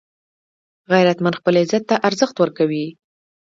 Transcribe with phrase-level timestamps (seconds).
[0.91, 2.85] غیرتمند خپل عزت ته ارزښت ورکوي